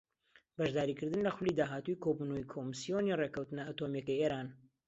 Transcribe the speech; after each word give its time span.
بەشداریکردن 0.57 1.21
لە 1.27 1.31
خولی 1.35 1.57
داهاتووی 1.59 2.01
کۆبوونەوەی 2.03 2.49
کۆمسیۆنی 2.53 3.17
ڕێککەوتنە 3.19 3.61
ئەتۆمییەکەی 3.65 4.19
ئێران 4.21 4.47